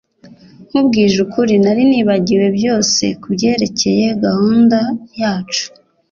Nkubwije 0.67 1.17
ukuri 1.25 1.53
nari 1.63 1.83
nibagiwe 1.91 2.47
byose 2.57 3.03
kubyerekeye 3.21 4.05
gahunda 4.23 4.79
yacu 5.19 5.65